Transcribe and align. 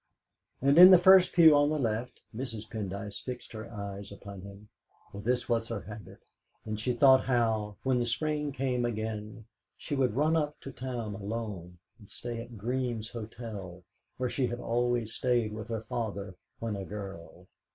And 0.63 0.79
in 0.79 0.89
the 0.89 0.97
first 0.97 1.31
pew 1.31 1.55
on 1.55 1.69
the 1.69 1.77
left 1.77 2.21
Mrs. 2.35 2.67
Pendyce 2.67 3.21
fixed 3.23 3.51
her 3.51 3.71
eyes 3.71 4.11
upon 4.11 4.41
him, 4.41 4.67
for 5.11 5.21
this 5.21 5.47
was 5.47 5.67
her 5.67 5.81
habit, 5.81 6.17
and 6.65 6.79
she 6.79 6.91
thought 6.93 7.25
how, 7.25 7.75
when 7.83 7.99
the 7.99 8.07
spring 8.07 8.51
came 8.51 8.83
again, 8.83 9.45
she 9.77 9.93
would 9.93 10.15
run 10.15 10.35
up 10.35 10.59
to 10.61 10.71
town, 10.71 11.13
alone, 11.13 11.77
and 11.99 12.09
stay 12.09 12.41
at 12.41 12.57
Green's 12.57 13.11
Hotel, 13.11 13.83
where 14.17 14.27
she 14.27 14.47
had 14.47 14.59
always 14.59 15.13
stayed 15.13 15.53
with 15.53 15.67
her 15.67 15.81
father 15.81 16.33
when 16.57 16.75
a 16.75 16.83
girl. 16.83 17.45